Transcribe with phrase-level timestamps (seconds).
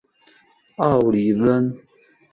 [0.77, 1.77] 奥里翁。